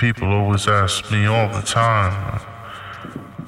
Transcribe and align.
People 0.00 0.32
always 0.32 0.66
ask 0.66 1.12
me 1.12 1.26
all 1.26 1.48
the 1.48 1.60
time 1.60 2.40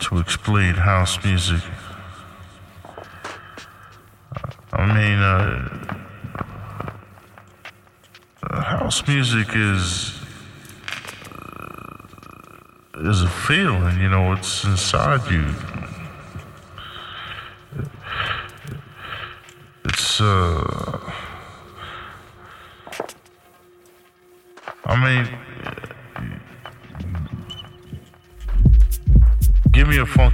to 0.00 0.18
explain 0.18 0.74
house 0.74 1.16
music. 1.24 1.62
I 4.70 4.84
mean, 4.84 5.18
uh, 5.18 5.94
house 8.50 9.08
music 9.08 9.48
is 9.54 10.20
is 12.96 13.22
a 13.22 13.30
feeling, 13.30 13.98
you 13.98 14.10
know, 14.10 14.34
it's 14.34 14.64
inside 14.64 15.30
you. 15.30 15.54
It's 19.86 20.20
uh 20.20 20.91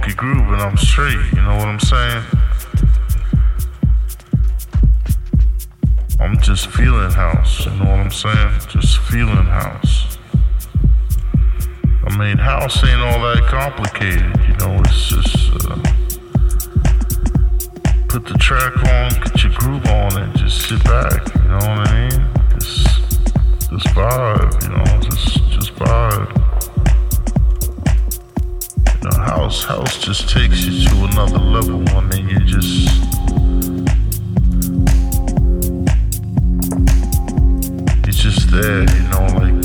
funky 0.09 0.15
groove 0.15 0.47
and 0.53 0.61
I'm 0.61 0.77
straight, 0.77 1.17
you 1.33 1.41
know 1.41 1.55
what 1.55 1.67
I'm 1.67 1.79
saying? 1.79 2.23
I'm 6.19 6.39
just 6.41 6.67
feeling 6.67 7.11
house, 7.11 7.65
you 7.65 7.71
know 7.71 7.85
what 7.85 7.99
I'm 7.99 8.11
saying? 8.11 8.59
Just 8.69 8.99
feeling 8.99 9.45
house. 9.45 10.17
I 12.05 12.17
mean, 12.17 12.37
house 12.37 12.83
ain't 12.83 13.01
all 13.01 13.19
that 13.21 13.43
complicated, 13.47 14.35
you 14.47 14.55
know, 14.57 14.79
it's 14.81 15.09
just 15.09 15.65
uh, 15.65 15.75
put 18.07 18.25
the 18.25 18.37
track 18.39 18.75
on, 18.77 19.21
get 19.21 19.43
your 19.43 19.53
groove 19.53 19.85
on, 19.85 20.17
and 20.17 20.37
just 20.37 20.67
sit 20.67 20.83
back, 20.83 21.33
you 21.35 21.43
know 21.43 21.57
what 21.57 21.87
I 21.87 22.09
mean? 22.09 22.25
Just, 22.55 22.87
just 23.69 23.87
vibe, 23.95 24.63
you 24.63 24.69
know, 24.69 25.01
just, 25.01 25.49
just 25.51 25.75
vibe. 25.75 26.38
House, 29.49 29.63
house 29.63 29.97
just 29.97 30.29
takes 30.29 30.61
you 30.65 30.87
to 30.87 31.05
another 31.05 31.39
level, 31.39 31.81
I 31.89 32.01
you 32.29 32.39
just 32.41 32.87
It's 38.07 38.17
just 38.17 38.51
there, 38.51 38.81
you 38.81 39.03
know, 39.09 39.25
like 39.39 39.57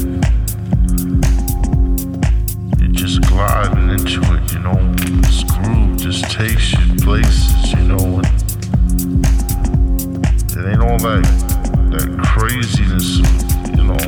you're 2.80 2.92
just 2.92 3.20
gliding 3.28 3.90
into 3.90 4.22
it, 4.22 4.52
you 4.54 4.60
know. 4.60 4.94
This 5.20 5.44
groove 5.44 5.98
just 5.98 6.30
takes 6.30 6.72
you 6.72 6.94
places, 7.02 7.72
you 7.72 7.84
know, 7.84 8.20
it 10.50 10.64
ain't 10.66 10.82
all 10.82 10.98
that 10.98 11.24
that 11.92 12.08
craziness, 12.24 13.18
you 13.76 13.84
know. 13.84 14.00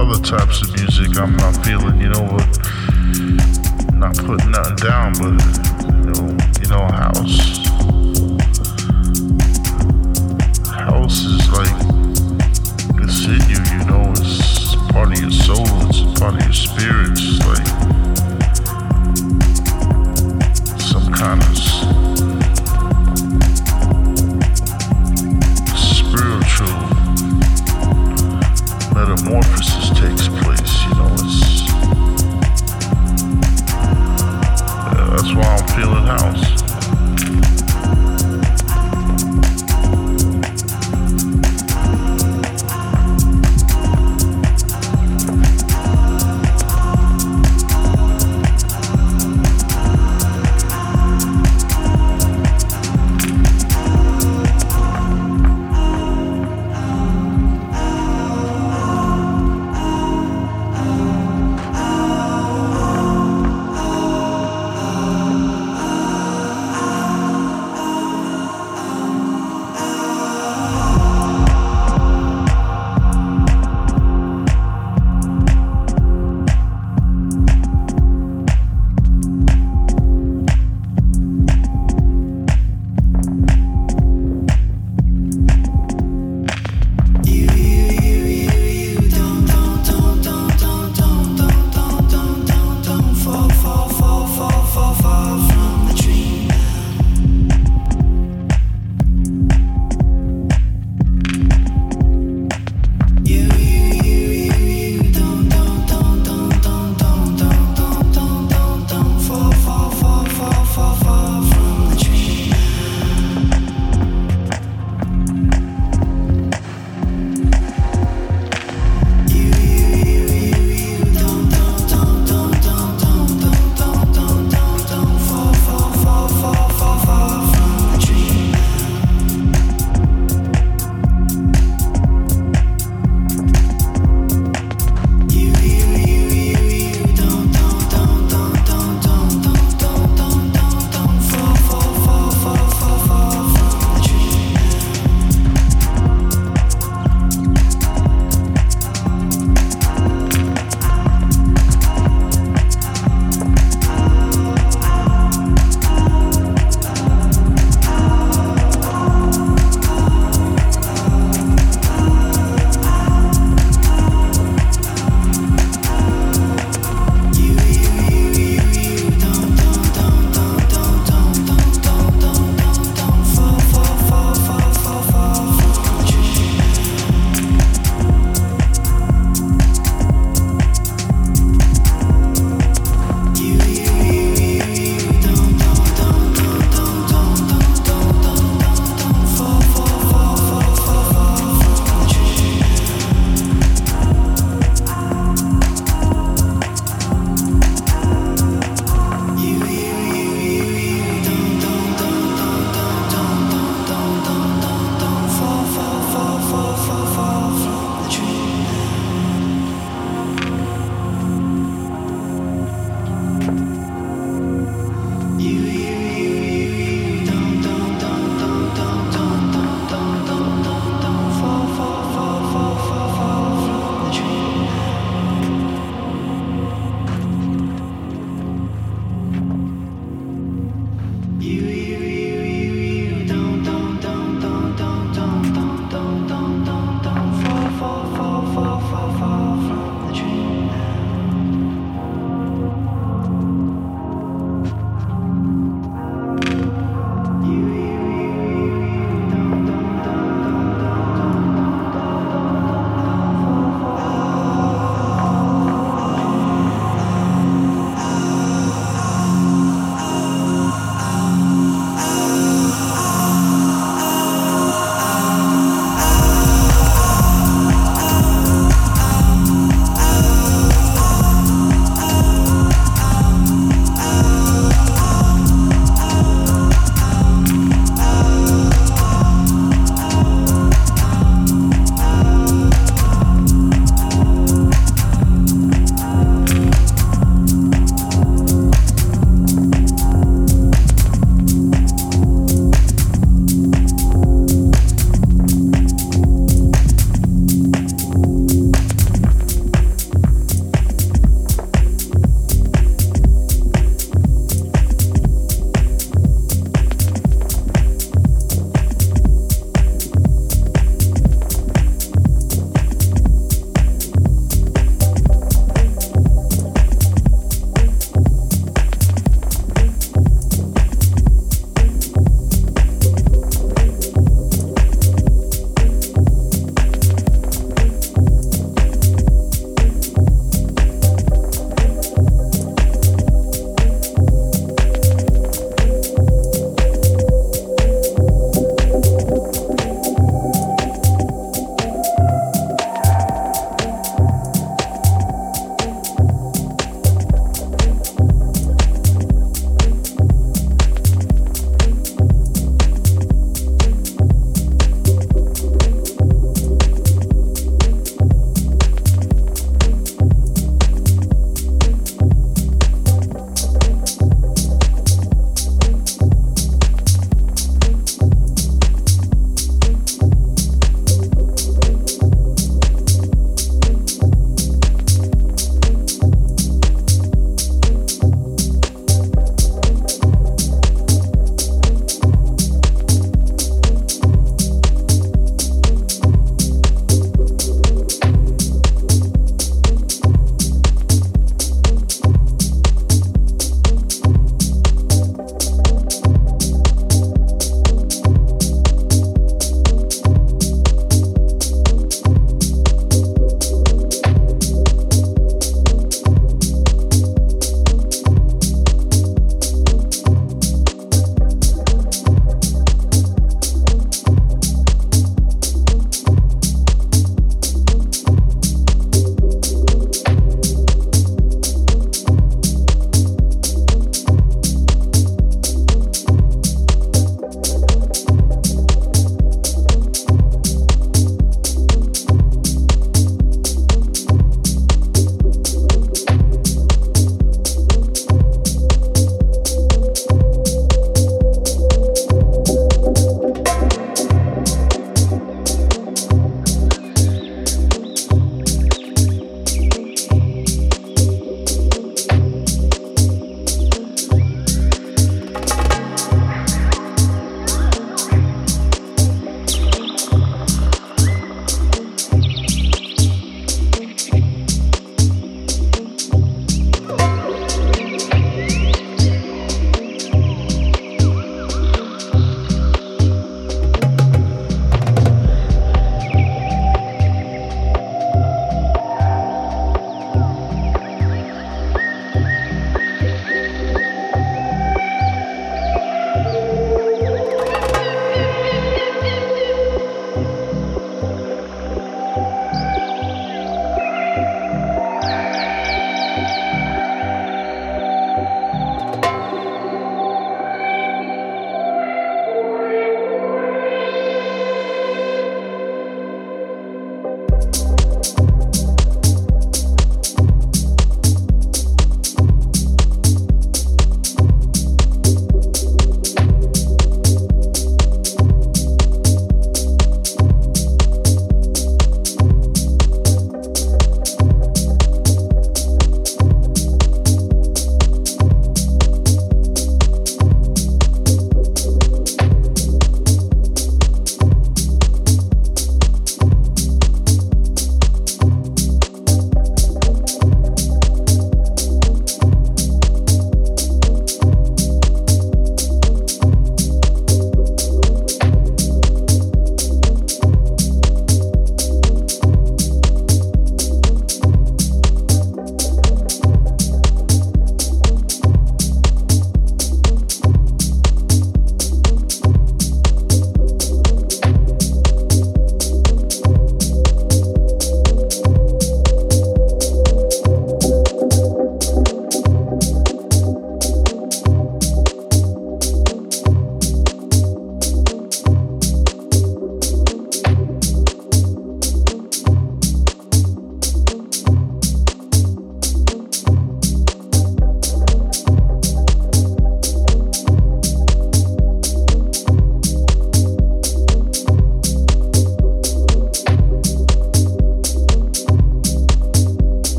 Other 0.00 0.22
types 0.22 0.62
of 0.62 0.72
music 0.76 1.18
I'm 1.18 1.36
not 1.36 1.56
feeling, 1.66 2.00
you 2.00 2.10
know, 2.10 2.24
but 2.36 2.57
not 4.08 4.26
putting 4.26 4.50
nothing 4.50 4.76
down, 4.76 5.12
but 5.14 5.84
you 5.84 6.04
know, 6.06 6.36
you 6.60 6.68
know, 6.68 6.86
house. 6.86 7.57
That's 35.28 35.36
why 35.36 35.44
I'm 35.44 35.76
feeling 35.76 36.06
house. 36.06 36.67